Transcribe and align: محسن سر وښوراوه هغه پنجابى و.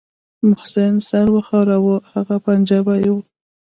محسن 0.49 0.93
سر 1.09 1.27
وښوراوه 1.33 1.95
هغه 2.13 2.35
پنجابى 2.45 3.01
و. 3.13 3.15